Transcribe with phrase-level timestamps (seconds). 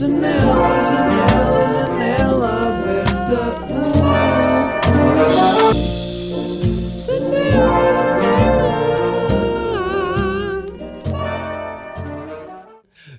[0.00, 0.32] Janela,
[0.90, 3.36] janela, janela aberta.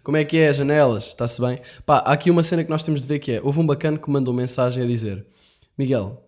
[0.01, 1.09] Como é que é, janelas?
[1.09, 1.59] Está-se bem?
[1.85, 3.99] Pá, há aqui uma cena que nós temos de ver que é: houve um bacana
[3.99, 5.23] que mandou mensagem a dizer:
[5.77, 6.25] Miguel,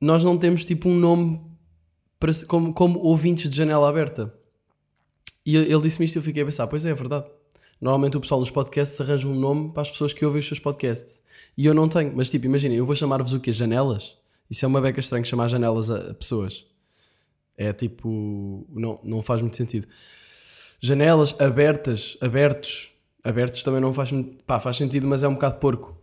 [0.00, 1.40] nós não temos tipo um nome
[2.18, 4.34] para, como, como ouvintes de janela aberta.
[5.46, 7.26] E ele disse-me isto e eu fiquei a pensar: pois é, é verdade.
[7.80, 10.58] Normalmente o pessoal dos podcasts arranja um nome para as pessoas que ouvem os seus
[10.58, 11.22] podcasts.
[11.56, 13.52] E eu não tenho, mas tipo, imaginem, eu vou chamar-vos o quê?
[13.52, 14.16] Janelas?
[14.50, 16.64] Isso é uma beca estranho chamar janelas a, a pessoas.
[17.56, 18.66] É tipo.
[18.70, 19.86] Não, não faz muito sentido.
[20.80, 22.90] Janelas abertas, abertos.
[23.22, 24.42] Abertos também não faz muito.
[24.44, 25.98] Pá, faz sentido, mas é um bocado porco.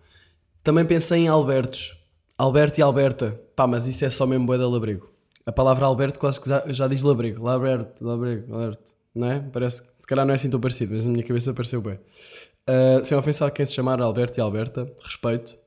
[0.63, 1.97] Também pensei em Albertos.
[2.37, 3.39] Alberto e Alberta.
[3.55, 5.11] Pá, mas isso é só mesmo bué da labrego.
[5.45, 7.43] A palavra Alberto quase que já, já diz labrego.
[7.43, 8.93] Laberto, labrego, Alberto.
[9.13, 9.39] Não é?
[9.39, 11.99] Parece se calhar não é assim tão parecido, mas na minha cabeça pareceu bem.
[12.67, 15.57] Ah, sem ofensa a quem se chamar Alberto e Alberta, respeito.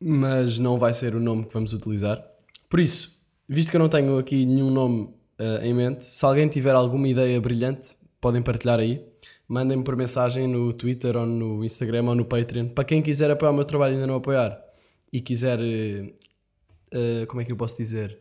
[0.00, 2.22] Mas não vai ser o nome que vamos utilizar.
[2.68, 6.48] Por isso, visto que eu não tenho aqui nenhum nome ah, em mente, se alguém
[6.48, 9.04] tiver alguma ideia brilhante, podem partilhar aí.
[9.46, 12.68] Mandem-me por mensagem no Twitter ou no Instagram ou no Patreon.
[12.68, 14.58] Para quem quiser apoiar o meu trabalho e ainda não apoiar
[15.12, 15.58] e quiser.
[16.94, 18.18] Eh, como é que eu posso dizer?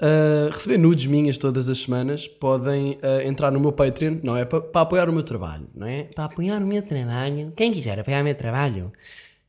[0.00, 4.46] Eh, receber nudes minhas todas as semanas, podem eh, entrar no meu Patreon, não é?
[4.46, 6.04] Para apoiar o meu trabalho, não é?
[6.04, 8.92] Para apoiar o meu trabalho, quem quiser apoiar o meu trabalho,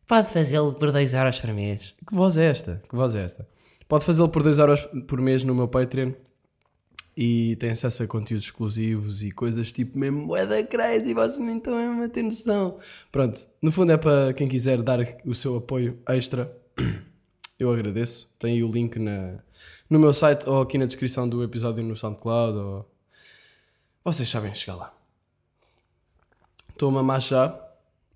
[0.05, 1.95] pode fazê-lo por 2 euros por mês.
[2.05, 2.83] Que voz é esta?
[2.89, 3.47] Que voz é esta?
[3.87, 6.11] Pode fazê-lo por 2 euros por mês no meu Patreon
[7.15, 11.75] e tem acesso a conteúdos exclusivos e coisas tipo mesmo moeda crazy, vocês nem estão
[11.75, 12.77] mesmo a ter noção.
[13.11, 16.51] Pronto, no fundo é para quem quiser dar o seu apoio extra,
[17.59, 18.29] eu agradeço.
[18.39, 19.39] Tem o link na,
[19.89, 22.57] no meu site ou aqui na descrição do episódio no SoundCloud.
[22.57, 22.91] Ou...
[24.03, 24.93] Vocês sabem chegar lá.
[26.69, 27.59] Estou a mamar chá.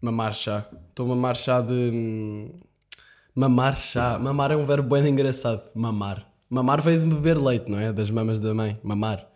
[0.02, 0.68] Mamar chá.
[0.90, 1.74] Estou a mamar chá de.
[1.74, 2.60] hum,
[3.36, 4.18] Mamar chá.
[4.18, 5.62] Mamar é um verbo bem engraçado.
[5.76, 6.26] Mamar.
[6.50, 7.94] Mamar veio de beber leite, não é?
[7.94, 8.80] Das mamas da mãe.
[8.84, 9.28] Mamar.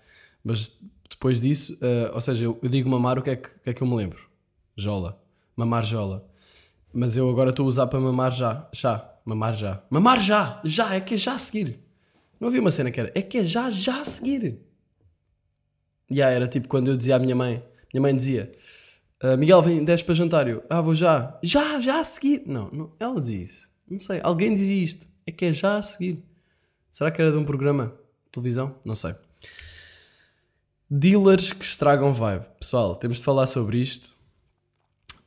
[0.44, 0.76] Mas
[1.08, 3.70] depois disso, eh, ou seja, eu, eu digo mamar, o que, é que, o que
[3.70, 4.20] é que eu me lembro?
[4.76, 5.22] Jola.
[5.56, 6.26] Mamar jola.
[6.92, 8.68] Mas eu agora estou a usar para mamar já.
[8.74, 9.11] Chá.
[9.26, 9.84] Mamar já.
[9.90, 10.62] Mamar já!
[10.64, 10.96] Já!
[10.96, 11.80] É que é já a seguir.
[12.40, 13.12] Não havia uma cena que era.
[13.14, 14.60] É que é já, já a seguir.
[16.10, 17.64] E yeah, era tipo quando eu dizia à minha mãe.
[17.94, 18.52] Minha mãe dizia.
[19.22, 20.48] "Ah, Miguel, vem 10 para jantar.
[20.48, 21.38] Eu, ah, vou já.
[21.44, 22.44] Já, já a seguir.
[22.46, 23.70] Não, não, ela isso.
[23.88, 25.08] Não sei, alguém dizia isto.
[25.26, 26.24] É que é já a seguir.
[26.90, 27.94] Será que era de um programa
[28.32, 28.76] televisão?
[28.84, 29.14] Não sei.
[30.90, 32.46] Dealers que estragam vibe.
[32.60, 34.14] Pessoal, temos de falar sobre isto.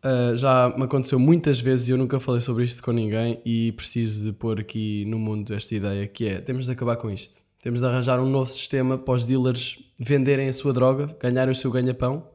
[0.05, 3.73] Ah, já me aconteceu muitas vezes e eu nunca falei sobre isto com ninguém e
[3.73, 7.41] preciso de pôr aqui no mundo esta ideia que é, temos de acabar com isto.
[7.63, 11.55] Temos de arranjar um novo sistema para os dealers venderem a sua droga, ganharem o
[11.55, 12.29] seu ganha-pão,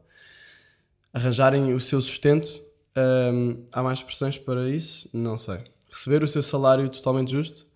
[1.13, 2.59] arranjarem o seu sustento.
[2.95, 5.07] Ahm, há mais expressões para isso?
[5.13, 5.59] Não sei.
[5.91, 7.67] Receber o seu salário totalmente justo?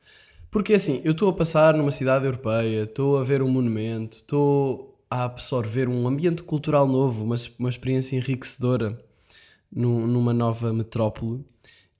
[0.50, 5.00] Porque assim, eu estou a passar numa cidade europeia, estou a ver um monumento, estou
[5.08, 8.98] a absorver um ambiente cultural novo, uma, uma experiência enriquecedora
[9.76, 11.44] num- numa nova metrópole.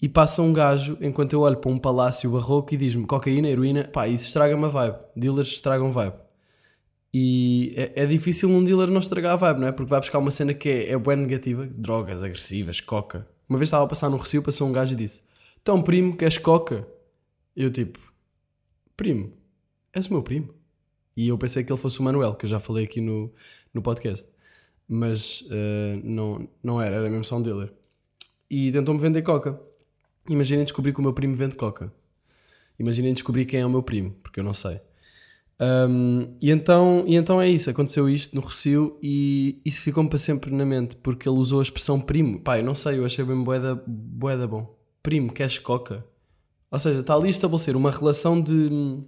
[0.02, 3.86] E passa um gajo, enquanto eu olho para um palácio barroco e diz-me cocaína, heroína,
[3.86, 4.98] pá, isso estraga-me a vibe.
[5.16, 6.16] Dealers estragam vibe.
[7.14, 9.72] E é, é difícil um dealer não estragar a vibe, não é?
[9.72, 13.28] Porque vai buscar uma cena que é, é bem negativa, drogas agressivas, coca.
[13.48, 15.22] Uma vez estava a passar no Recio, passou um gajo e disse:
[15.62, 16.88] Então, primo, queres coca?
[17.56, 18.00] Eu tipo,
[18.98, 19.32] primo,
[19.94, 20.54] és o meu primo.
[21.16, 23.32] E eu pensei que ele fosse o Manuel, que eu já falei aqui no,
[23.72, 24.28] no podcast.
[24.88, 27.72] Mas eh, não, não era, era mesmo só um dealer.
[28.50, 29.60] E tentou-me vender coca.
[30.30, 31.92] Imaginem descobrir que o meu primo vende coca.
[32.80, 34.80] Imaginem descobrir quem é o meu primo, porque eu não sei.
[35.60, 40.18] Um, e, então, e então é isso, aconteceu isto no Recio e isso ficou-me para
[40.18, 42.40] sempre na mente, porque ele usou a expressão primo.
[42.40, 44.76] Pá, eu não sei, eu achei bem boeda, boeda bom.
[45.02, 46.06] Primo, queres coca?
[46.72, 49.04] Ou seja, está ali a estabelecer uma relação de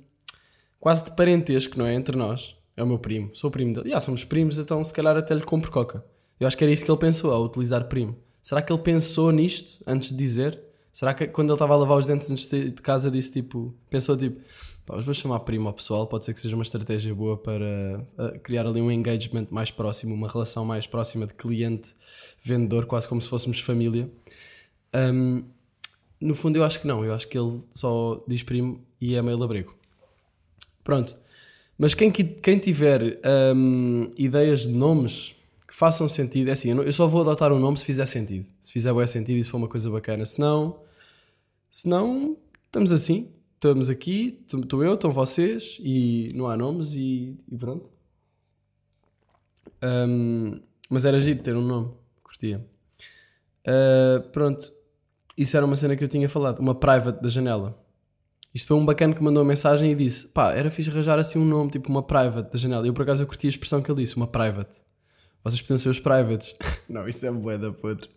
[0.80, 1.96] quase de parentesco, não é?
[1.96, 2.55] Entre nós.
[2.78, 3.90] É o meu primo, sou primo dele.
[3.90, 6.04] Já somos primos, então se calhar até lhe compro coca.
[6.40, 8.18] Eu acho que era isto que ele pensou ao utilizar primo.
[8.42, 10.60] Será que ele pensou nisto antes de dizer?
[10.92, 14.16] Será que quando ele estava a lavar os dentes antes de casa disse tipo, pensou
[14.16, 14.40] tipo,
[14.86, 18.06] pá, vou chamar primo ao pessoal, pode ser que seja uma estratégia boa para
[18.44, 23.28] criar ali um engagement mais próximo, uma relação mais próxima de cliente-vendedor, quase como se
[23.28, 24.10] fôssemos família.
[24.96, 25.44] Um,
[26.22, 29.22] no fundo eu acho que não, eu acho que ele só diz primo e é
[29.22, 29.76] meio labrego.
[30.84, 31.25] Pronto.
[31.78, 33.20] Mas quem, quem tiver
[33.56, 35.36] hum, ideias de nomes
[35.68, 38.06] que façam sentido, é assim, eu, não- eu só vou adotar um nome se fizer
[38.06, 38.48] sentido.
[38.62, 40.26] Se fizer bom sentido e se for uma coisa bacana.
[40.26, 40.80] Se não,
[41.72, 43.32] se não, estamos assim.
[43.56, 47.90] Estamos aqui, estou eu, estão vocês e não há nomes e, e pronto.
[49.82, 51.92] Hum, mas era giro ter um nome,
[52.24, 52.64] curtia.
[53.68, 54.72] Uh, pronto,
[55.38, 57.78] isso era uma cena que eu tinha falado, uma private da janela.
[58.56, 61.38] Isto foi um bacana que mandou uma mensagem e disse: pá, era fixe arranjar assim
[61.38, 62.88] um nome, tipo uma private da janela.
[62.88, 64.80] Eu por acaso eu curti a expressão que ele disse, uma private.
[65.44, 66.56] Vocês podiam ser os privates.
[66.88, 68.10] não, isso é bué da podre.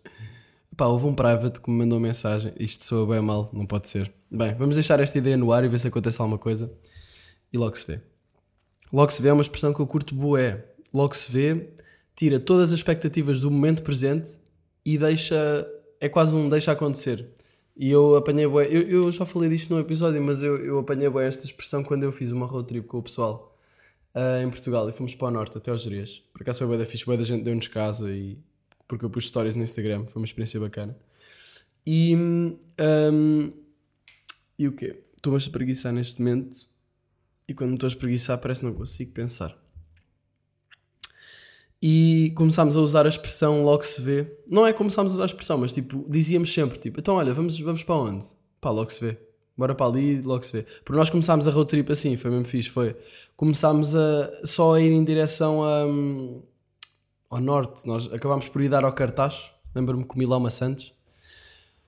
[0.77, 2.53] Pá, houve um private que me mandou mensagem.
[2.57, 4.09] Isto soa bem mal, não pode ser.
[4.31, 6.71] Bem, vamos deixar esta ideia no ar e ver se acontece alguma coisa.
[7.51, 8.01] E logo se vê.
[8.93, 10.63] Logo se vê é uma expressão que eu curto bué.
[10.93, 11.73] Logo se vê,
[12.15, 14.39] tira todas as expectativas do momento presente
[14.85, 15.67] e deixa.
[15.99, 17.27] É quase um deixa acontecer.
[17.79, 18.67] E eu apanhei bué.
[18.67, 22.03] Eu, eu já falei disto num episódio, mas eu, eu apanhei bué esta expressão quando
[22.03, 23.57] eu fiz uma road trip com o pessoal
[24.13, 26.21] ah, em Portugal e fomos para o norte, até aos Jerez.
[26.33, 28.37] Por acaso foi bué da fixe, bué da gente deu-nos casa e.
[28.85, 30.97] Porque eu pus stories no Instagram, foi uma experiência bacana.
[31.87, 32.17] E.
[32.17, 33.53] hum,
[34.57, 35.01] e o quê?
[35.15, 36.67] Estou-me a espreguiçar neste momento
[37.47, 39.57] e quando estou a espreguiçar parece que não consigo pensar.
[41.81, 44.37] E começámos a usar a expressão logo se vê.
[44.47, 47.57] Não é começámos a usar a expressão, mas tipo, dizíamos sempre, tipo, então olha, vamos,
[47.59, 48.27] vamos para onde?
[48.59, 49.17] Pá, logo se vê.
[49.57, 50.65] Bora para ali, logo se vê.
[50.83, 52.95] Porque nós começámos a road trip assim, foi mesmo fixe, foi.
[53.35, 56.41] Começámos a só a ir em direção a, hum,
[57.29, 57.85] ao norte.
[57.85, 59.51] Nós acabámos por ir dar ao Cartacho.
[59.75, 60.93] Lembro-me que comi lá uma Santos.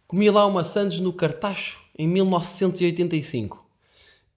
[0.06, 3.66] Comi lá uma Santos no Cartacho em 1985.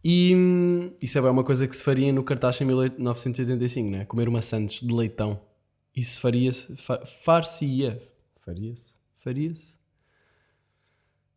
[0.04, 4.04] E isso é uma coisa que se faria no Cartacho em 1985, né?
[4.04, 5.40] Comer uma Santos de leitão.
[5.96, 6.76] Isso faria-se.
[6.76, 8.02] Fa, Far-se-ia.
[8.44, 8.94] Faria-se?
[9.16, 9.78] Faria-se?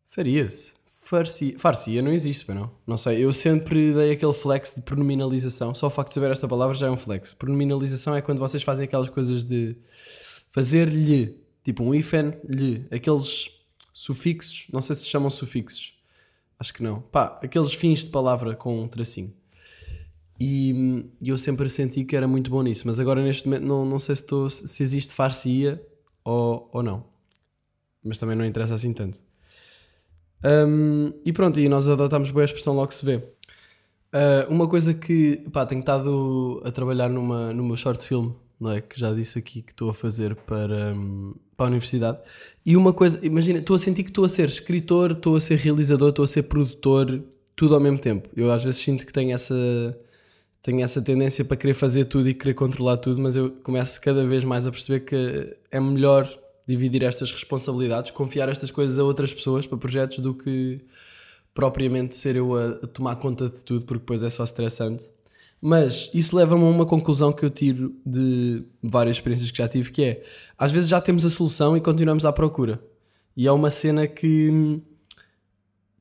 [0.06, 0.74] Faria-se.
[0.86, 2.70] Farsi- Far-se-ia não existe, não.
[2.86, 3.24] Não sei.
[3.24, 5.74] Eu sempre dei aquele flex de pronominalização.
[5.74, 7.32] Só o facto de saber esta palavra já é um flex.
[7.32, 9.76] Pronominalização é quando vocês fazem aquelas coisas de
[10.50, 11.34] fazer-lhe.
[11.64, 12.84] Tipo um hífen, lhe.
[12.90, 13.50] Aqueles
[13.94, 14.66] sufixos.
[14.70, 15.94] Não sei se se chamam sufixos.
[16.58, 17.00] Acho que não.
[17.02, 19.32] Pá, aqueles fins de palavra com um tracinho.
[20.40, 23.98] E eu sempre senti que era muito bom nisso, mas agora neste momento não, não
[23.98, 25.80] sei se, estou, se existe far-se-ia
[26.24, 27.04] ou, ou não.
[28.04, 29.20] Mas também não interessa assim tanto.
[30.44, 33.22] Hum, e pronto, e nós adotámos bem a expressão logo se vê.
[34.12, 38.72] Ah, uma coisa que pá, tenho estado a trabalhar numa, no meu short film, não
[38.72, 38.80] é?
[38.80, 42.18] Que já disse aqui que estou a fazer para, hum, para a universidade.
[42.64, 45.56] E uma coisa, imagina, estou a sentir que estou a ser escritor, estou a ser
[45.56, 47.22] realizador, estou a ser produtor,
[47.54, 48.28] tudo ao mesmo tempo.
[48.36, 49.54] Eu às vezes sinto que tenho essa,
[50.62, 54.26] tenho essa tendência para querer fazer tudo e querer controlar tudo, mas eu começo cada
[54.26, 56.28] vez mais a perceber que é melhor
[56.66, 60.84] dividir estas responsabilidades, confiar estas coisas a outras pessoas para projetos do que
[61.54, 65.06] propriamente ser eu a, a tomar conta de tudo, porque depois é só estressante.
[65.60, 69.90] Mas isso leva-me a uma conclusão que eu tiro de várias experiências que já tive,
[69.90, 70.24] que é
[70.56, 72.80] às vezes já temos a solução e continuamos à procura.
[73.36, 74.80] E é uma cena que hum,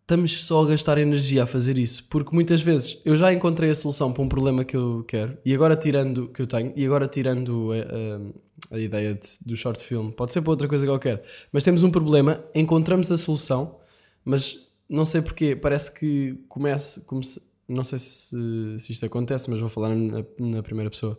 [0.01, 3.75] estamos só a gastar energia a fazer isso, porque muitas vezes eu já encontrei a
[3.75, 7.07] solução para um problema que eu quero, e agora tirando que eu tenho, e agora
[7.07, 11.23] tirando a, a- a ideia de- do short film, pode ser para outra coisa qualquer,
[11.51, 13.77] mas temos um problema, encontramos a solução,
[14.23, 14.57] mas
[14.89, 19.69] não sei porquê, parece que comece, comece não sei se, se isto acontece, mas vou
[19.69, 21.17] falar na, na primeira pessoa.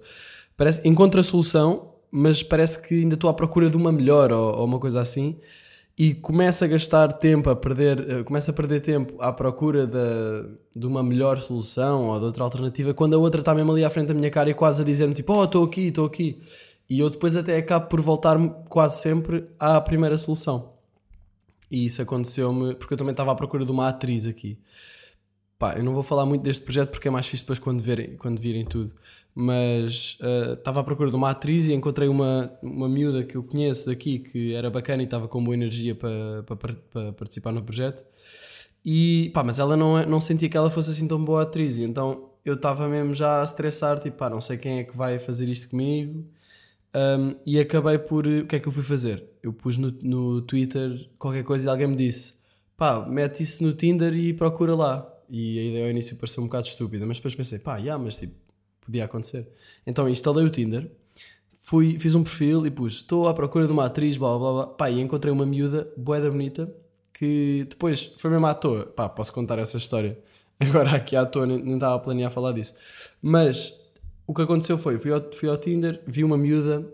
[0.56, 4.58] Parece, encontro a solução, mas parece que ainda estou à procura de uma melhor ou,
[4.58, 5.38] ou uma coisa assim
[5.98, 10.44] e começa a gastar tempo a perder, eh, começa a perder tempo à procura da,
[10.74, 13.90] de uma melhor solução ou de outra alternativa, quando a outra está mesmo ali à
[13.90, 16.40] frente da minha cara e quase a dizer-me tipo, oh, estou aqui, estou aqui.
[16.88, 20.72] E eu depois até acabo por voltar quase sempre à primeira solução.
[21.68, 24.56] E isso aconteceu-me porque eu também estava à procura de uma atriz aqui.
[25.58, 28.16] Pá, eu não vou falar muito deste projeto porque é mais fixe depois quando, verem,
[28.16, 28.92] quando virem tudo.
[29.34, 33.42] Mas eh, estava à procura de uma atriz e encontrei uma, uma miúda que eu
[33.42, 37.52] conheço daqui que era bacana e estava com boa energia para, para, par- para participar
[37.52, 38.04] no projeto.
[38.84, 41.78] E pá, mas ela não, é- não sentia que ela fosse assim tão boa atriz.
[41.78, 44.96] E então eu estava mesmo já a estressar, tipo, pá, não sei quem é que
[44.96, 46.24] vai fazer isto comigo.
[46.94, 48.26] Um, e acabei por.
[48.26, 49.24] O que é que eu fui fazer?
[49.42, 52.34] Eu pus no, no Twitter qualquer coisa e alguém me disse:
[52.76, 55.14] pá, mete isso no Tinder e procura lá.
[55.28, 58.16] E a ideia ao início pareceu um bocado estúpida, mas depois pensei: pá, já, mas
[58.16, 58.34] tipo,
[58.80, 59.46] podia acontecer.
[59.86, 60.90] Então instalei o Tinder,
[61.58, 64.66] fui, fiz um perfil e pus: estou à procura de uma atriz, blá blá blá.
[64.68, 66.72] Pá, e encontrei uma miúda, boeda bonita,
[67.12, 68.86] que depois foi mesmo à toa.
[68.86, 70.18] Pá, posso contar essa história.
[70.58, 72.74] Agora aqui à toa, nem nem estava a planear falar disso.
[73.20, 73.74] Mas
[74.26, 76.86] o que aconteceu foi, fui ao, fui ao Tinder, vi uma miúda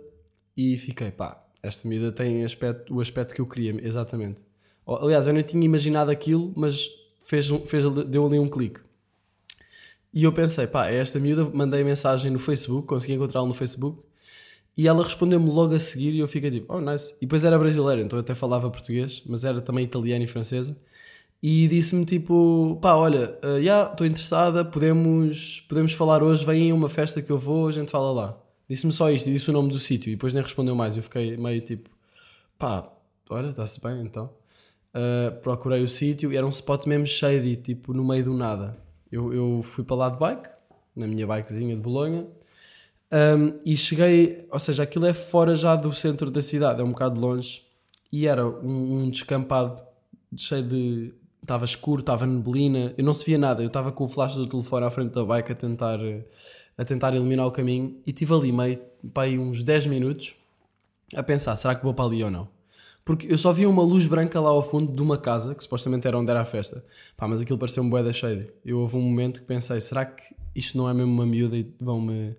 [0.56, 4.38] e fiquei, pá, esta miúda tem aspecto, o aspecto que eu queria, exatamente.
[4.86, 6.88] Aliás, eu nem tinha imaginado aquilo, mas
[7.24, 8.80] fez, fez, deu ali um clique.
[10.12, 14.00] E eu pensei, pá, é esta miúda, mandei mensagem no Facebook, consegui encontrá-la no Facebook,
[14.76, 17.14] e ela respondeu-me logo a seguir e eu fiquei tipo, oh nice.
[17.16, 20.76] E depois era brasileira, então eu até falava português, mas era também italiana e francesa.
[21.42, 26.74] E disse-me tipo, pá, olha, uh, já, estou interessada, podemos, podemos falar hoje, vem a
[26.74, 28.40] uma festa que eu vou, a gente fala lá.
[28.68, 30.96] Disse-me só isto e disse o nome do sítio e depois nem respondeu mais.
[30.96, 31.90] Eu fiquei meio tipo,
[32.58, 32.88] pá,
[33.28, 34.30] olha, está-se bem então.
[34.94, 38.76] Uh, procurei o sítio e era um spot mesmo shady, tipo no meio do nada.
[39.10, 40.48] Eu, eu fui para lá de bike,
[40.94, 42.26] na minha bikezinha de Bolonha,
[43.12, 46.90] um, e cheguei, ou seja, aquilo é fora já do centro da cidade, é um
[46.90, 47.62] bocado longe,
[48.10, 49.82] e era um, um descampado
[50.36, 51.14] cheio de.
[51.42, 54.46] Estava escuro, estava neblina, eu não se via nada, eu estava com o flash do
[54.46, 56.00] telefone à frente da bike a tentar,
[56.78, 58.80] a tentar eliminar o caminho e estive ali meio,
[59.12, 60.34] para aí uns 10 minutos
[61.14, 62.53] a pensar, será que vou para ali ou não?
[63.04, 66.06] Porque eu só vi uma luz branca lá ao fundo de uma casa, que supostamente
[66.06, 66.82] era onde era a festa.
[67.16, 68.10] Pá, mas aquilo pareceu um bué da.
[68.64, 71.70] Eu houve um momento que pensei, será que isto não é mesmo uma miúda e
[71.78, 72.34] vão-me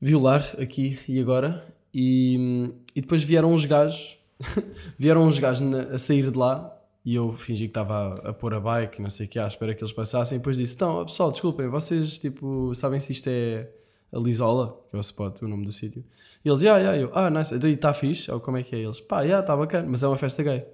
[0.00, 1.66] violar aqui e agora?
[1.92, 4.16] E, e depois vieram uns gajos,
[4.98, 6.74] vieram uns gajos na- a sair de lá
[7.04, 9.46] e eu fingi que estava a, a pôr a bike, não sei o que, à
[9.46, 10.36] espera que eles passassem.
[10.36, 13.68] E depois disse, então, pessoal, desculpem, vocês, tipo, sabem se isto é
[14.12, 16.04] a Lisola, que é o spot, o nome do sítio?
[16.44, 18.30] E eles, ah, yeah, eu, ah, nice, então, e está fixe?
[18.30, 18.78] Ou como é que é?
[18.80, 20.66] E eles, pá, yeah, está bacana, mas é uma festa gay.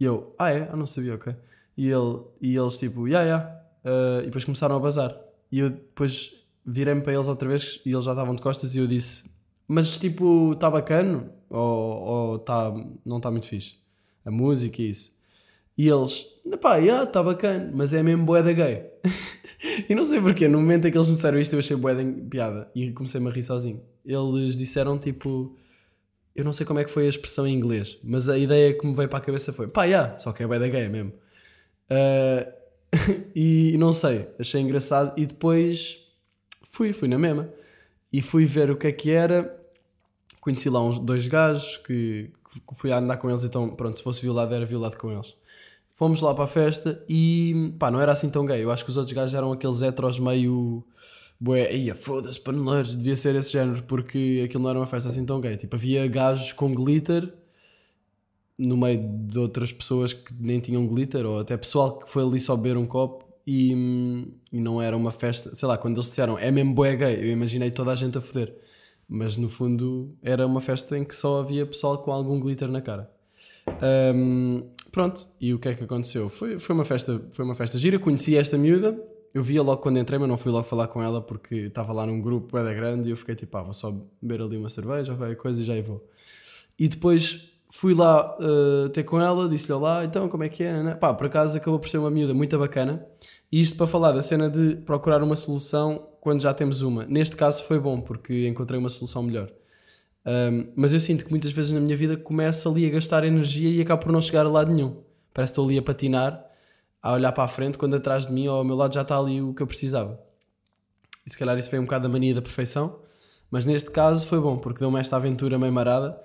[0.00, 0.68] E eu, ah, é?
[0.70, 1.34] Ah, não sabia, ok.
[1.76, 3.60] E, ele, e eles, tipo, yeah, yeah.
[3.84, 5.14] Uh, e depois começaram a bazar.
[5.52, 6.32] E eu depois
[6.64, 9.30] virei-me para eles outra vez e eles já estavam de costas e eu disse,
[9.68, 11.30] mas tipo, está bacana?
[11.50, 12.72] Ou, ou tá,
[13.04, 13.76] não está muito fixe?
[14.24, 15.13] A música e isso.
[15.76, 16.24] E eles,
[16.60, 18.84] pá, yeah, está bacana, mas é mesmo boeda gay.
[19.88, 22.04] e não sei porquê, no momento em que eles me disseram isto eu achei boeda
[22.30, 23.82] piada e comecei-me a rir sozinho.
[24.04, 25.56] Eles disseram tipo,
[26.34, 28.86] eu não sei como é que foi a expressão em inglês, mas a ideia que
[28.86, 31.12] me veio para a cabeça foi, pá, yeah, só que é boeda gay mesmo.
[31.90, 32.52] Ah,
[33.34, 35.98] e não sei, achei engraçado e depois
[36.68, 37.48] fui, fui na mesma.
[38.12, 39.60] E fui ver o que é que era.
[40.40, 44.02] Conheci lá uns dois gajos que, que fui a andar com eles, então pronto, se
[44.02, 45.34] fosse violado era violado com eles.
[45.94, 48.62] Fomos lá para a festa e pá, não era assim tão gay.
[48.64, 50.84] Eu acho que os outros gajos eram aqueles heteros meio.
[51.40, 55.24] Bué, ia foda-se, paneleiros, devia ser esse género, porque aquilo não era uma festa assim
[55.24, 55.56] tão gay.
[55.56, 57.32] Tipo, havia gajos com glitter
[58.58, 62.40] no meio de outras pessoas que nem tinham glitter, ou até pessoal que foi ali
[62.40, 63.72] só beber um copo e,
[64.52, 65.54] e não era uma festa.
[65.54, 68.20] Sei lá, quando eles disseram é mesmo bué gay, eu imaginei toda a gente a
[68.20, 68.52] foder.
[69.08, 72.80] Mas no fundo era uma festa em que só havia pessoal com algum glitter na
[72.80, 73.10] cara.
[73.80, 74.62] Ahm,
[74.94, 76.28] pronto, e o que é que aconteceu?
[76.28, 78.96] Foi, foi, uma festa, foi uma festa gira, conheci esta miúda,
[79.34, 82.06] eu via logo quando entrei, mas não fui logo falar com ela porque estava lá
[82.06, 85.16] num grupo da grande e eu fiquei tipo, ah, vou só beber ali uma cerveja
[85.16, 86.08] qualquer coisa e já aí vou.
[86.78, 90.80] E depois fui lá uh, ter com ela, disse-lhe olá, então como é que é?
[90.80, 90.94] Né?
[90.94, 93.04] Pá, por acaso acabou por ser uma miúda muito bacana.
[93.50, 97.04] E isto para falar da cena de procurar uma solução quando já temos uma.
[97.04, 99.50] Neste caso foi bom porque encontrei uma solução melhor.
[100.26, 103.68] Um, mas eu sinto que muitas vezes na minha vida começo ali a gastar energia
[103.68, 105.02] e acabo por não chegar a lado nenhum.
[105.34, 106.44] Parece que estou ali a patinar,
[107.02, 109.18] a olhar para a frente, quando atrás de mim ou ao meu lado já está
[109.18, 110.18] ali o que eu precisava.
[111.26, 113.00] E se calhar isso foi um bocado da mania da perfeição,
[113.50, 116.18] mas neste caso foi bom, porque deu-me esta aventura meio marada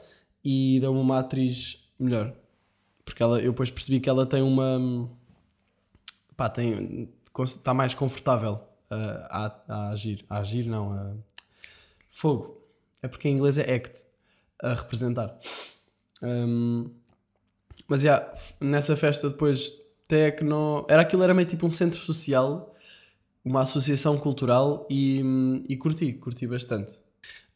[0.43, 2.33] e deu-me uma atriz melhor.
[3.03, 5.09] Porque ela, eu depois percebi que ela tem uma.
[6.37, 7.09] pá, tem.
[7.43, 8.53] está mais confortável
[8.91, 10.25] uh, a, a agir.
[10.29, 11.13] A agir, não, a.
[12.09, 12.59] fogo.
[13.01, 14.03] É porque em inglês é act,
[14.61, 15.37] a representar.
[16.21, 16.89] Um,
[17.87, 19.71] mas já, f- nessa festa depois,
[20.07, 20.85] tecno.
[20.89, 22.75] Era aquilo, era meio tipo um centro social,
[23.43, 25.23] uma associação cultural e,
[25.67, 26.95] e curti, curti bastante.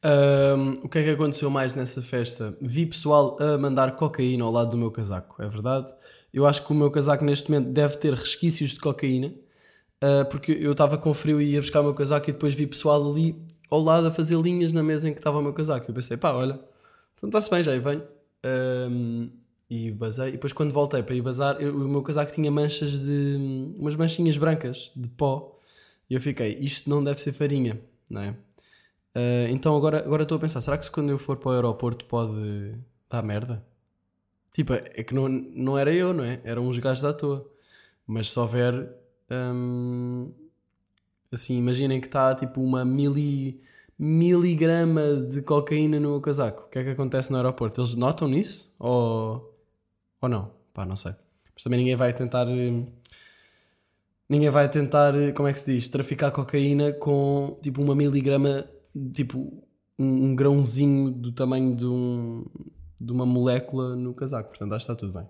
[0.06, 2.58] Um, o que é que aconteceu mais nessa festa?
[2.62, 5.94] Vi pessoal a mandar cocaína ao lado do meu casaco, é verdade.
[6.34, 9.28] Eu acho que o meu casaco neste momento deve ter resquícios de cocaína,
[10.04, 12.68] uh, porque eu estava com frio e ia buscar o meu casaco e depois vi
[12.68, 13.42] pessoal ali
[13.74, 15.89] ao lado a fazer linhas na mesa em que estava o meu casaco.
[15.89, 16.60] Eu pensei, pá, olha,
[17.15, 18.03] então está-se bem, já aí venho.
[18.46, 19.30] Um,
[19.70, 20.30] e basei.
[20.30, 23.74] E depois quando voltei para ir bazar, eu- o meu casaco tinha manchas de.
[23.77, 25.60] umas manchinhas brancas de pó.
[26.10, 28.30] E eu fiquei, isto não deve ser farinha, não é?
[29.15, 31.53] Uh, então agora agora estou a pensar, será que se quando eu for para o
[31.53, 32.75] aeroporto pode
[33.10, 33.63] dar merda?
[34.53, 36.39] Tipo, é que não, não era eu, não é?
[36.44, 37.50] Eram uns gajos à toa.
[38.06, 38.74] Mas se houver.
[39.32, 40.32] hum,
[41.36, 43.62] assim, imaginem que está tipo uma mili,
[43.98, 46.63] miligrama de cocaína no meu casaco.
[46.63, 47.82] O que é que acontece no aeroporto?
[47.82, 48.74] Eles notam nisso?
[48.80, 49.56] Ou,
[50.22, 50.52] ou não?
[50.74, 51.13] Pá, não sei.
[51.54, 52.48] Mas também ninguém vai tentar.
[52.48, 52.88] hum,
[54.30, 55.88] Ninguém vai tentar, como é que se diz?
[55.90, 58.66] Traficar cocaína com tipo uma miligrama,
[59.13, 59.63] tipo
[60.00, 62.46] um, um grãozinho do tamanho de, um,
[63.00, 64.50] de uma molécula no casaco.
[64.50, 65.30] Portanto, acho que está tudo bem.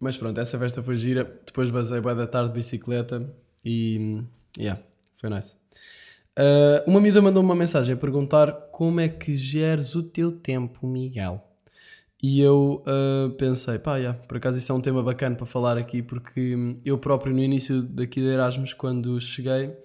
[0.00, 1.24] Mas pronto, essa festa foi gira.
[1.44, 3.30] Depois basei boa da tarde de bicicleta
[3.64, 4.22] e.
[4.58, 4.80] Yeah,
[5.16, 5.56] foi nice.
[6.38, 10.86] Uh, uma amiga mandou-me uma mensagem a perguntar como é que geres o teu tempo,
[10.86, 11.42] Miguel.
[12.22, 15.76] E eu uh, pensei, pá, yeah, por acaso isso é um tema bacana para falar
[15.76, 19.76] aqui, porque eu próprio no início daqui de Erasmus, quando cheguei,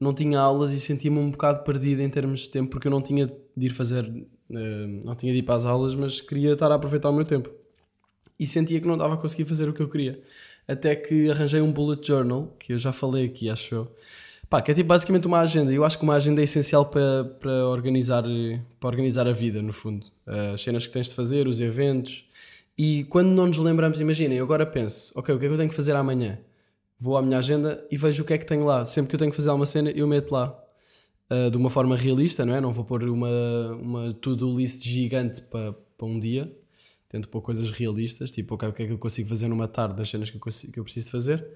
[0.00, 3.02] não tinha aulas e sentia-me um bocado perdido em termos de tempo, porque eu não
[3.02, 4.10] tinha de ir fazer
[4.50, 7.24] Uh, não tinha de ir para as aulas, mas queria estar a aproveitar o meu
[7.24, 7.50] tempo.
[8.38, 10.22] E sentia que não dava a conseguir fazer o que eu queria.
[10.68, 13.88] Até que arranjei um bullet journal, que eu já falei aqui, acho eu.
[14.50, 15.72] Pá, que é tipo basicamente uma agenda.
[15.72, 18.24] Eu acho que uma agenda é essencial para, para, organizar,
[18.78, 20.06] para organizar a vida, no fundo.
[20.26, 22.26] Uh, as cenas que tens de fazer, os eventos.
[22.76, 25.58] E quando não nos lembramos, imaginem, eu agora penso, ok, o que é que eu
[25.58, 26.38] tenho que fazer amanhã?
[26.98, 28.84] Vou à minha agenda e vejo o que é que tenho lá.
[28.84, 30.58] Sempre que eu tenho que fazer alguma cena, eu meto lá.
[31.30, 32.60] Uh, de uma forma realista, não é?
[32.60, 33.28] Não vou pôr uma,
[33.80, 36.50] uma to-do list gigante para, para um dia.
[37.08, 39.96] Tento pôr coisas realistas, tipo, okay, o que é que eu consigo fazer numa tarde
[39.96, 41.46] das cenas que eu, consigo, que eu preciso fazer.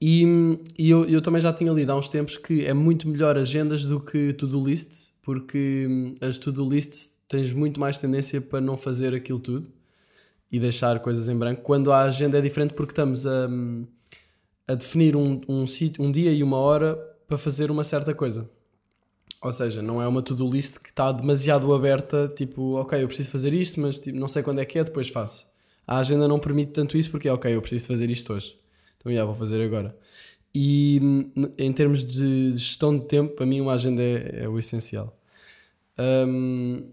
[0.00, 3.38] E, e eu, eu, também já tinha lido há uns tempos que é muito melhor
[3.38, 8.60] agendas do que to-do lists, porque hum, as to-do lists tens muito mais tendência para
[8.60, 9.70] não fazer aquilo tudo
[10.50, 13.86] e deixar coisas em branco, quando a agenda é diferente porque estamos a, hum,
[14.66, 16.96] a definir um, um, sítio, um dia e uma hora
[17.26, 18.50] para fazer uma certa coisa.
[19.42, 23.30] Ou seja, não é uma to-do list que está demasiado aberta, tipo, ok, eu preciso
[23.30, 25.46] fazer isto, mas tipo, não sei quando é que é, depois faço.
[25.84, 28.56] A agenda não permite tanto isso porque, ok, eu preciso fazer isto hoje.
[28.96, 29.98] Então, já vou fazer agora.
[30.54, 31.00] E
[31.58, 35.18] em termos de gestão de tempo, para mim, uma agenda é, é o essencial.
[35.98, 36.90] Um,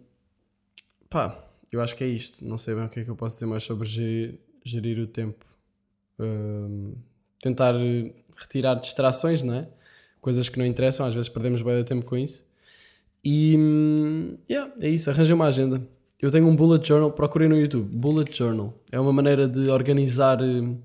[1.08, 2.44] pá, eu acho que é isto.
[2.44, 5.08] Não sei bem o que é que eu posso dizer mais sobre gerir, gerir o
[5.08, 5.46] tempo.
[6.18, 6.96] Um,
[7.42, 7.76] tentar
[8.36, 9.70] retirar distrações, não é?
[10.22, 12.46] Coisas que não interessam, às vezes perdemos bem de tempo com isso.
[13.24, 13.58] E
[14.50, 15.82] yeah, é isso, arranjei uma agenda.
[16.22, 17.88] Eu tenho um bullet journal, procurei no YouTube.
[17.96, 20.80] Bullet journal é uma maneira de organizar uh,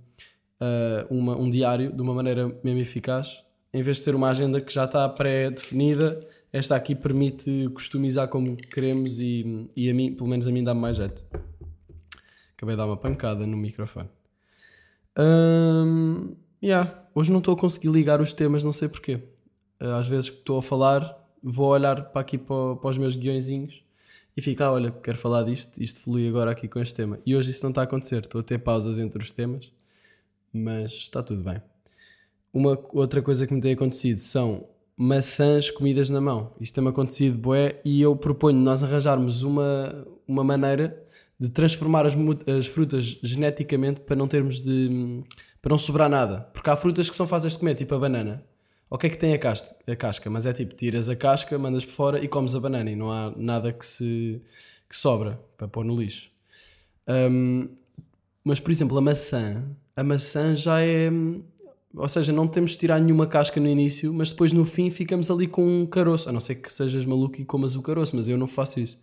[1.10, 4.72] uma, um diário de uma maneira mesmo eficaz, em vez de ser uma agenda que
[4.72, 10.46] já está pré-definida, esta aqui permite customizar como queremos e, e a mim, pelo menos
[10.46, 11.24] a mim, dá-me mais jeito.
[12.56, 14.08] Acabei de dar uma pancada no microfone.
[15.18, 17.04] Um, yeah.
[17.14, 19.21] Hoje não estou a conseguir ligar os temas, não sei porquê.
[19.80, 23.14] Uh, às vezes que estou a falar, vou olhar para aqui para, para os meus
[23.14, 23.83] guiõezinhos
[24.37, 27.21] e fico, ah, olha, quero falar disto, isto flui agora aqui com este tema.
[27.25, 29.71] E hoje isso não está a acontecer, estou a ter pausas entre os temas
[30.54, 31.60] mas está tudo bem.
[32.52, 36.54] Uma outra coisa que me tem acontecido são maçãs comidas na mão.
[36.60, 41.02] Isto tem-me acontecido, boé, e eu proponho nós arranjarmos uma, uma maneira
[41.38, 42.15] de transformar as,
[42.47, 45.25] as frutas geneticamente para não termos de.
[45.64, 46.40] Para não sobrar nada.
[46.52, 48.44] Porque há frutas que são fáceis de comer, tipo a banana.
[48.90, 49.74] O que é que tem a casca?
[49.88, 50.28] a casca?
[50.28, 53.10] Mas é tipo, tiras a casca, mandas por fora e comes a banana e não
[53.10, 54.42] há nada que se
[54.86, 56.30] que sobra para pôr no lixo.
[57.08, 57.70] Um,
[58.44, 59.64] mas, por exemplo, a maçã
[59.96, 61.10] a maçã já é.
[61.96, 65.30] Ou seja, não temos de tirar nenhuma casca no início, mas depois no fim ficamos
[65.30, 66.28] ali com um caroço.
[66.28, 69.00] A não ser que sejas maluco e comas o caroço, mas eu não faço isso.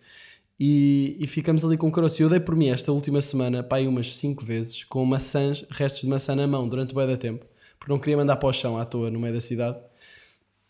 [0.63, 2.21] E, e ficamos ali com caroço.
[2.21, 6.01] E eu dei por mim esta última semana, pá, umas 5 vezes, com maçãs, restos
[6.01, 7.43] de maçã na mão durante o bem da tempo,
[7.79, 9.79] porque não queria mandar para o chão à toa no meio da cidade.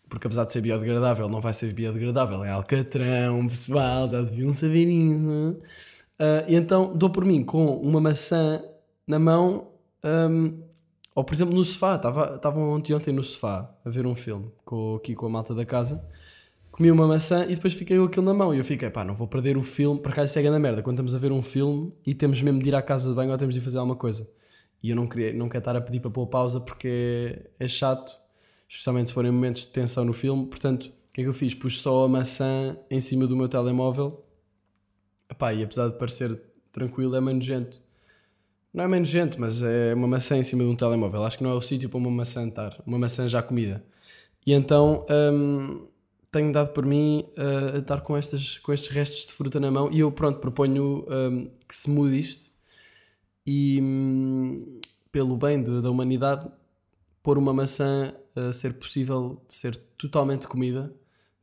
[0.07, 4.87] Porque apesar de ser biodegradável, não vai ser biodegradável, é alcatrão, pessoal, já deviam saber
[4.87, 5.59] isso.
[6.17, 8.63] Uh, e então dou por mim com uma maçã
[9.05, 9.73] na mão
[10.05, 10.63] um,
[11.13, 14.95] ou por exemplo no sofá, estava ontem ontem no sofá a ver um filme com,
[14.95, 16.01] aqui com a malta da casa,
[16.71, 19.13] comi uma maçã e depois fiquei com aquilo na mão e eu fiquei, pá, não
[19.13, 21.93] vou perder o filme, por acaso segue na merda, quando estamos a ver um filme
[22.05, 24.27] e temos mesmo de ir à casa de banho ou temos de fazer alguma coisa.
[24.81, 28.17] E eu não, queria, não quero estar a pedir para pôr pausa porque é, chato,
[28.67, 30.47] especialmente se forem momentos de tensão no filme.
[30.47, 31.53] Portanto, o que é que eu fiz?
[31.53, 34.25] Pus só a maçã em cima do meu telemóvel.
[35.29, 37.79] Epá, e apesar de parecer tranquilo, é meio nojento.
[38.73, 41.23] Não é menos gente, mas é uma maçã em cima de um telemóvel.
[41.25, 42.81] Acho que não é o sítio para uma maçã estar.
[42.85, 43.83] Uma maçã já comida.
[44.45, 45.87] E então hum,
[46.31, 49.69] tenho dado por mim uh, a estar com, estas, com estes restos de fruta na
[49.69, 52.51] mão e eu, pronto, proponho um, que se mude isto
[53.45, 54.79] e, hum,
[55.11, 56.49] pelo bem de, da humanidade,
[57.21, 60.93] pôr uma maçã a ser possível de ser totalmente comida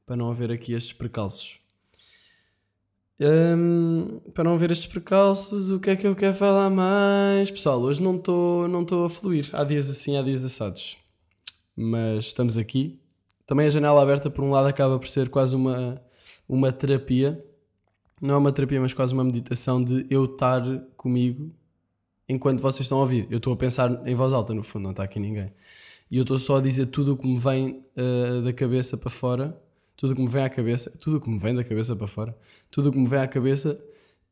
[0.06, 1.58] para não haver aqui estes precalços.
[3.20, 7.50] Um, para não ver estes precalços, o que é que eu quero falar mais?
[7.50, 9.50] Pessoal, hoje não estou não a fluir.
[9.52, 10.96] Há dias assim, há dias assados.
[11.76, 12.98] Mas estamos aqui.
[13.48, 16.00] Também a janela aberta, por um lado, acaba por ser quase uma,
[16.48, 17.44] uma terapia.
[18.22, 20.62] Não é uma terapia, mas quase uma meditação de eu estar
[20.96, 21.50] comigo
[22.28, 23.26] enquanto vocês estão a ouvir.
[23.30, 25.52] Eu estou a pensar em voz alta, no fundo, não está aqui ninguém.
[26.10, 29.10] E eu estou só a dizer tudo o que me vem uh, da cabeça para
[29.10, 29.58] fora
[29.98, 32.06] tudo o que me vem à cabeça, tudo o que me vem da cabeça para
[32.06, 32.38] fora,
[32.70, 33.84] tudo o que me vem à cabeça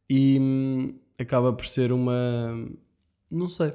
[0.09, 2.15] e hum, acaba por ser uma.
[3.29, 3.73] Não sei.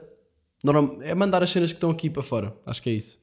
[1.02, 2.56] é mandar as cenas que estão aqui para fora.
[2.66, 3.21] Acho que é isso.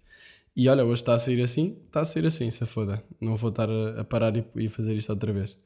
[0.59, 3.01] E olha, hoje está a sair assim, está a sair assim, se foda.
[3.21, 5.57] Não vou estar a, parar e, e, fazer isto outra vez.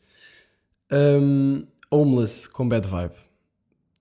[0.92, 3.14] Um, homeless com bad vibe.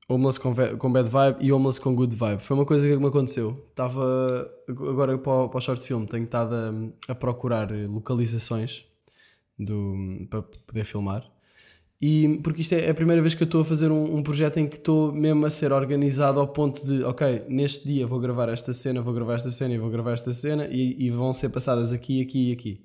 [0.09, 2.43] Homeless com, com bad vibe e homeless com good vibe.
[2.43, 3.65] Foi uma coisa que me aconteceu.
[3.69, 8.83] Estava agora para o, para o short film, tenho estado a, a procurar localizações
[9.57, 11.30] do, para poder filmar.
[12.01, 14.57] E porque isto é a primeira vez que eu estou a fazer um, um projeto
[14.57, 18.49] em que estou mesmo a ser organizado ao ponto de, ok, neste dia vou gravar
[18.49, 21.49] esta cena, vou gravar esta cena e vou gravar esta cena e, e vão ser
[21.49, 22.81] passadas aqui, aqui e aqui.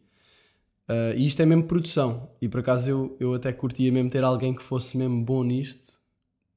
[0.89, 2.31] Uh, e isto é mesmo produção.
[2.43, 5.99] E por acaso eu, eu até curtia mesmo ter alguém que fosse mesmo bom nisto,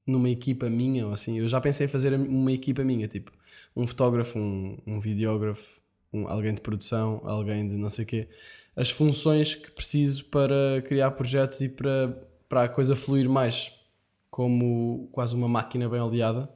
[0.05, 1.39] numa equipa minha ou assim.
[1.39, 3.31] Eu já pensei em fazer uma equipa minha, tipo
[3.75, 8.27] um fotógrafo, um, um videógrafo, um, alguém de produção, alguém de não sei o quê.
[8.75, 13.71] As funções que preciso para criar projetos e para, para a coisa fluir mais,
[14.29, 16.49] como quase uma máquina bem oleada,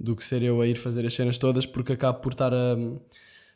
[0.00, 2.76] do que ser eu a ir fazer as cenas todas, porque acabo por estar a.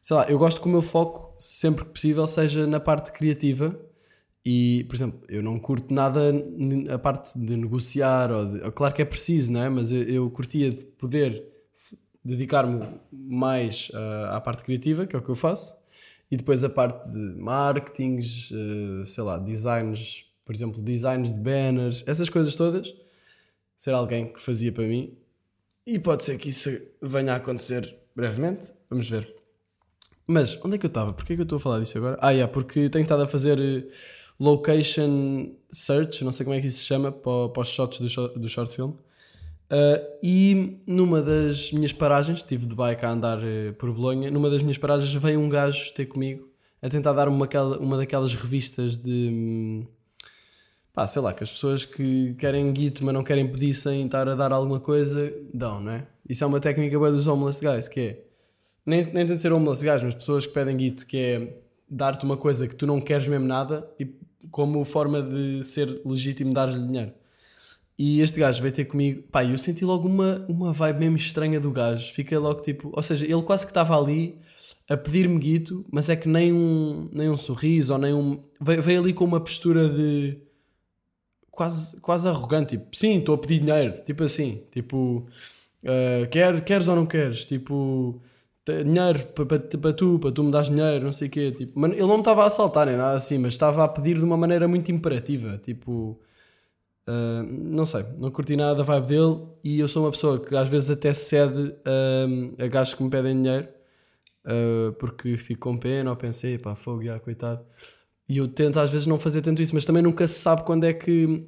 [0.03, 3.79] Sei lá, eu gosto que o meu foco, sempre que possível, seja na parte criativa.
[4.44, 6.33] E, por exemplo, eu não curto nada
[6.94, 9.68] a parte de negociar, ou de, claro que é preciso, não é?
[9.68, 11.44] Mas eu, eu curtia de poder
[12.24, 15.74] dedicar-me mais uh, à parte criativa, que é o que eu faço,
[16.31, 22.02] e depois a parte de marketings, uh, sei lá, designs, por exemplo, designs de banners,
[22.06, 22.94] essas coisas todas,
[23.76, 25.14] ser alguém que fazia para mim.
[25.87, 26.70] E pode ser que isso
[27.02, 29.30] venha a acontecer brevemente, vamos ver.
[30.26, 31.12] Mas onde é que eu estava?
[31.12, 32.16] Porquê é que eu estou a falar disso agora?
[32.22, 33.92] Ah, yeah, porque tenho estado a fazer eh,
[34.40, 38.08] location search, não sei como é que isso se chama, para, para os shots do,
[38.08, 38.92] short, do short film.
[39.70, 44.48] Uh, e numa das minhas paragens, estive de bike a andar uh, por Bolonha, numa
[44.48, 46.48] das minhas paragens veio um gajo ter comigo
[46.80, 47.46] a tentar dar uma,
[47.78, 49.87] uma daquelas revistas de.
[50.92, 54.29] Pá, sei lá, que as pessoas que querem guito, mas não querem pedir sem estar
[54.29, 56.07] a dar alguma coisa, dão, não é?
[56.29, 58.24] Isso é uma técnica boa dos homeless guys, que é.
[58.85, 61.57] Nem, nem tem de ser homeless guys, mas pessoas que pedem guito, que é
[61.88, 64.07] dar-te uma coisa que tu não queres mesmo nada e
[64.51, 67.12] como forma de ser legítimo dar-lhe dinheiro.
[67.98, 71.59] E este gajo veio ter comigo, pá, eu senti logo uma, uma vibe mesmo estranha
[71.59, 72.12] do gajo.
[72.12, 74.38] Fiquei logo tipo, ou seja, ele quase que estava ali
[74.88, 78.40] a pedir-me guito, mas é que nem um, nem um sorriso ou nem um.
[78.61, 80.38] Veio, veio ali com uma postura de.
[81.59, 85.27] Quase, quase arrogante, tipo, sim, estou a pedir dinheiro, tipo assim, tipo,
[85.83, 87.44] uh, quer, queres ou não queres?
[87.44, 88.21] Tipo,
[88.85, 91.53] dinheiro para pa, pa tu, para tu me dares dinheiro, não sei o quê.
[91.53, 94.25] Tipo, ele não me estava a assaltar nem nada assim, mas estava a pedir de
[94.25, 96.21] uma maneira muito imperativa, tipo
[97.09, 100.55] Uh, não sei, não curti nada da vibe dele e eu sou uma pessoa que
[100.55, 103.66] às vezes até cede uh, a gajos que me pedem dinheiro
[104.44, 107.64] uh, porque fico com pena ou pensei, pá, fogo, já, coitado.
[108.29, 110.85] E eu tento às vezes não fazer tanto isso, mas também nunca se sabe quando
[110.85, 111.47] é que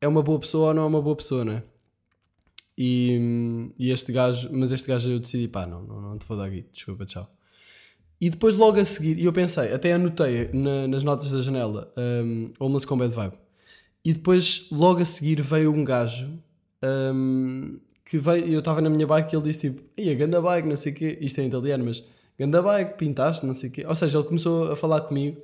[0.00, 1.62] é uma boa pessoa ou não é uma boa pessoa, né?
[2.76, 6.36] E, e este gajo, mas este gajo eu decidi, pá, não, não, não te vou
[6.36, 7.28] dar guito, desculpa, tchau.
[8.20, 11.92] E depois logo a seguir, e eu pensei, até anotei na, nas notas da janela,
[11.96, 13.44] um, Homeless Combat Vibe
[14.04, 16.30] e depois, logo a seguir, veio um gajo
[16.84, 18.46] um, que veio.
[18.46, 20.94] Eu estava na minha bike e ele disse tipo: Ia, ganda bike, não sei o
[20.94, 21.18] quê.
[21.22, 22.04] Isto é em italiano, mas
[22.38, 23.86] ganda bike, pintaste, não sei o quê.
[23.86, 25.40] Ou seja, ele começou a falar comigo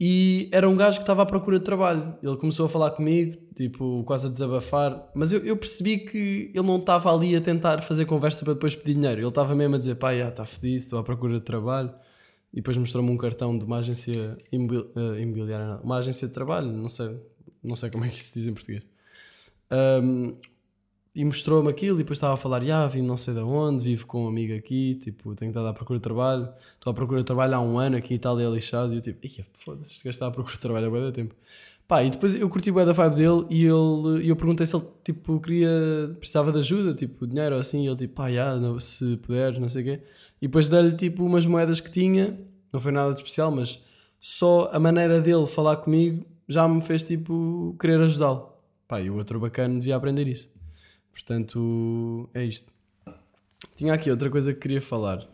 [0.00, 2.16] e era um gajo que estava à procura de trabalho.
[2.22, 5.10] Ele começou a falar comigo, tipo, quase a desabafar.
[5.12, 8.76] Mas eu, eu percebi que ele não estava ali a tentar fazer conversa para depois
[8.76, 9.20] pedir dinheiro.
[9.20, 11.92] Ele estava mesmo a dizer: pá, está fedido, estou à procura de trabalho.
[12.52, 16.88] E depois mostrou-me um cartão de uma agência eh, imobiliária, uma agência de trabalho, não
[16.88, 17.20] sei,
[17.62, 18.82] não sei como é que se diz em português.
[19.70, 20.34] Um,
[21.18, 24.06] e mostrou-me aquilo e depois estava a falar, ah, vim não sei de onde, vivo
[24.06, 27.26] com um amigo aqui, tipo, tenho estado à procura de trabalho, estou à procura de
[27.26, 29.18] trabalho há um ano aqui e tal, e é lixado, e eu tipo,
[29.54, 31.34] foda-se, este gajo está à procura de trabalho há bem tempo.
[31.88, 34.84] Pá, e depois eu curti bem da vibe dele e ele, eu perguntei se ele,
[35.02, 35.68] tipo, queria,
[36.20, 39.58] precisava de ajuda, tipo, dinheiro ou assim, e ele tipo, pá, já, não, se puderes,
[39.58, 40.02] não sei o quê.
[40.40, 42.38] E depois dei-lhe, tipo, umas moedas que tinha,
[42.72, 43.82] não foi nada de especial, mas
[44.20, 48.52] só a maneira dele falar comigo já me fez tipo querer ajudá-lo.
[48.86, 50.57] Pá, e o outro bacana devia aprender isso.
[51.18, 52.72] Portanto, é isto.
[53.74, 55.28] Tinha aqui outra coisa que queria falar.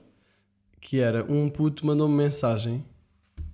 [0.80, 2.82] Que era um puto mandou-me mensagem.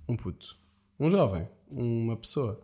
[0.07, 0.55] Um puto.
[0.97, 1.45] Um jovem.
[1.69, 2.61] Uma pessoa.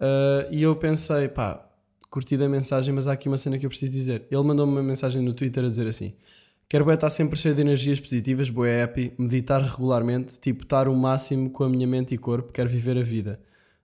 [0.00, 1.68] Uh, e eu pensei, pá,
[2.08, 4.26] curti da mensagem, mas há aqui uma cena que eu preciso dizer.
[4.30, 6.14] Ele mandou-me uma mensagem no Twitter a dizer assim:
[6.68, 10.94] Quero boé estar sempre cheio de energias positivas, boé happy, meditar regularmente, tipo estar o
[10.94, 13.40] máximo com a minha mente e corpo, quero viver a vida.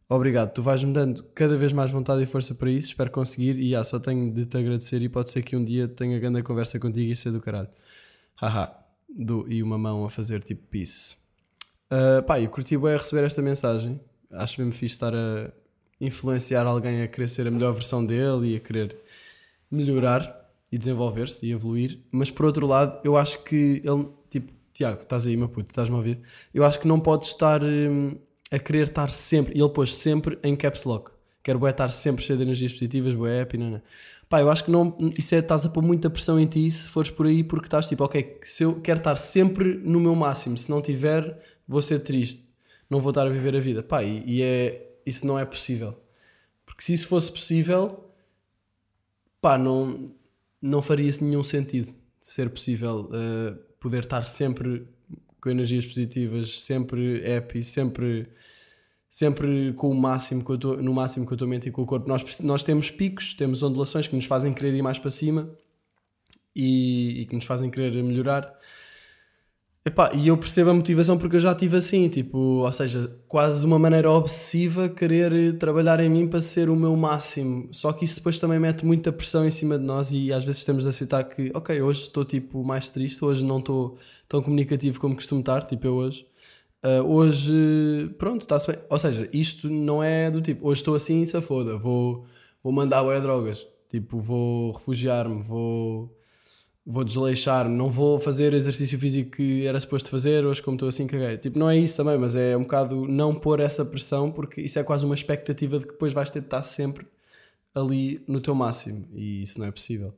[0.08, 3.74] Obrigado, tu vais-me dando cada vez mais vontade e força para isso, espero conseguir e
[3.74, 6.78] ah, só tenho de te agradecer e pode ser que um dia tenha grande conversa
[6.78, 7.70] contigo e ser do caralho.
[8.34, 8.76] Haha,
[9.08, 11.16] do, e uma mão a fazer tipo peace.
[11.90, 13.98] Uh, pá, eu curti bem a receber esta mensagem,
[14.30, 15.50] acho mesmo fixe estar a
[15.98, 18.98] influenciar alguém a querer ser a melhor versão dele e a querer
[19.70, 25.02] melhorar e desenvolver-se e evoluir, mas por outro lado, eu acho que ele, tipo, Tiago,
[25.02, 26.20] estás aí, meu puto, estás-me a ouvir?
[26.52, 27.62] Eu acho que não pode estar...
[27.62, 28.18] Hum,
[28.50, 31.10] a querer estar sempre, e ele pôs sempre em caps lock.
[31.42, 33.82] Quero bué estar sempre cheio de energias positivas, bué happy, não, não.
[34.28, 36.88] Pá, eu acho que não, isso é, estás a pôr muita pressão em ti se
[36.88, 40.56] fores por aí porque estás tipo, ok, se eu quero estar sempre no meu máximo,
[40.56, 42.42] se não tiver, vou ser triste,
[42.88, 43.82] não vou estar a viver a vida.
[43.82, 45.94] Pá, e, e é, isso não é possível.
[46.64, 48.10] Porque se isso fosse possível,
[49.40, 50.10] pá, não,
[50.60, 54.88] não faria nenhum sentido ser possível uh, poder estar sempre
[55.44, 58.26] com energias positivas, sempre happy, sempre,
[59.10, 61.86] sempre com o máximo, com tua- no máximo com a tua mente e com o
[61.86, 62.08] corpo.
[62.08, 65.50] Nós, nós temos picos, temos ondulações que nos fazem querer ir mais para cima
[66.56, 68.58] e, e que nos fazem querer melhorar.
[69.86, 73.60] Epá, e eu percebo a motivação porque eu já tive assim, tipo, ou seja, quase
[73.60, 77.68] de uma maneira obsessiva querer trabalhar em mim para ser o meu máximo.
[77.70, 80.64] Só que isso depois também mete muita pressão em cima de nós e às vezes
[80.64, 84.98] temos de aceitar que, ok, hoje estou tipo mais triste, hoje não estou tão comunicativo
[84.98, 86.26] como costumo estar, tipo eu hoje.
[86.82, 87.52] Ah, hoje,
[88.18, 88.78] pronto, está-se bem.
[88.88, 92.24] Ou seja, isto não é do tipo, hoje estou assim, se foda, vou,
[92.62, 96.10] vou mandar ué drogas, tipo, vou refugiar-me, vou
[96.86, 101.06] vou desleixar, não vou fazer exercício físico que era suposto fazer, hoje como estou assim
[101.06, 101.38] caguei.
[101.38, 104.78] Tipo, não é isso também, mas é um bocado não pôr essa pressão, porque isso
[104.78, 107.06] é quase uma expectativa de que depois vais ter de estar sempre
[107.74, 110.14] ali no teu máximo, e isso não é possível.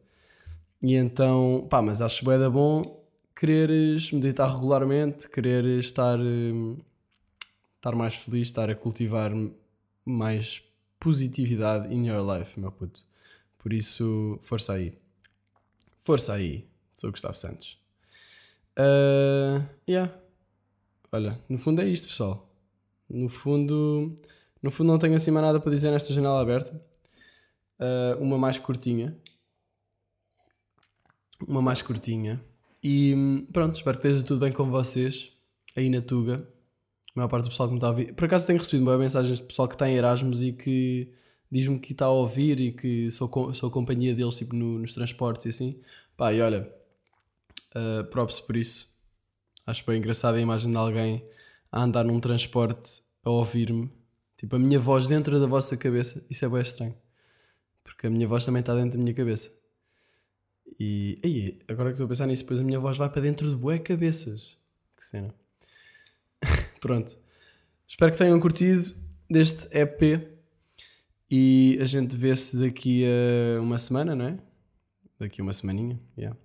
[0.82, 6.78] E então, pá, mas acho bué da bom quereres meditar regularmente, quereres estar, hum,
[7.76, 9.30] estar mais feliz, estar a cultivar
[10.04, 10.62] mais
[10.98, 13.04] positividade in your life, meu puto.
[13.58, 15.05] Por isso, força aí.
[16.06, 16.64] Força aí,
[16.94, 17.76] sou o Gustavo Santos.
[18.78, 20.16] Uh, yeah.
[21.10, 22.48] Olha, no fundo é isto, pessoal.
[23.10, 24.14] No fundo,
[24.62, 26.80] no fundo não tenho assim mais nada para dizer nesta janela aberta.
[27.80, 29.18] Uh, uma mais curtinha.
[31.44, 32.40] Uma mais curtinha.
[32.80, 35.32] E pronto, espero que esteja tudo bem com vocês
[35.74, 36.36] aí na Tuga.
[36.36, 38.14] A maior parte do pessoal que me está a ouvir.
[38.14, 41.12] Por acaso tenho recebido boas mensagens de pessoal que está em Erasmus e que
[41.50, 44.92] diz-me que está a ouvir e que sou, co- sou companhia deles tipo, no- nos
[44.94, 45.80] transportes e assim.
[46.16, 46.70] Pá, e olha,
[47.74, 48.94] uh, props por isso.
[49.66, 51.24] Acho bem engraçada a imagem de alguém
[51.72, 53.90] a andar num transporte a ouvir-me.
[54.36, 56.24] Tipo, a minha voz dentro da vossa cabeça.
[56.30, 56.94] Isso é bem estranho.
[57.82, 59.50] Porque a minha voz também está dentro da minha cabeça.
[60.78, 63.48] E aí, agora que estou a pensar nisso, depois a minha voz vai para dentro
[63.48, 64.56] de bué cabeças.
[64.96, 65.34] Que cena.
[66.80, 67.16] Pronto.
[67.88, 68.94] Espero que tenham curtido
[69.28, 70.35] deste EP.
[71.30, 74.38] E a gente vê-se daqui a uma semana, não é?
[75.18, 76.00] Daqui a uma semaninha.
[76.16, 76.38] Yeah.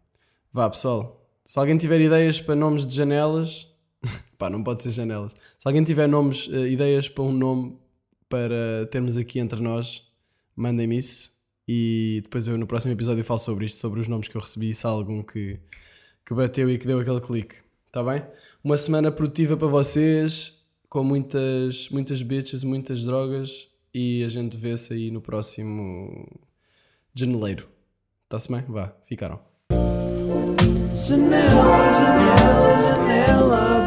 [0.51, 1.29] Vá, pessoal.
[1.45, 3.67] Se alguém tiver ideias para nomes de janelas,
[4.37, 5.33] pá, não pode ser janelas.
[5.33, 7.77] Se alguém tiver nomes, eh, ideias para um nome
[8.27, 10.03] para termos aqui entre nós,
[10.55, 11.31] mandem-me isso.
[11.67, 14.71] E depois eu no próximo episódio falo sobre isto, sobre os nomes que eu recebi
[14.71, 15.59] e se há algum que,
[16.25, 17.57] que bateu e que deu aquele clique.
[17.87, 18.25] Está bem?
[18.63, 20.53] Uma semana produtiva para vocês,
[20.89, 23.67] com muitas, muitas bitches, muitas drogas.
[23.93, 26.25] E a gente vê-se aí no próximo
[27.13, 27.67] janeleiro.
[28.23, 28.63] Está-se bem?
[28.67, 29.39] Vá, ficaram.
[30.95, 33.80] Janela, janela, janela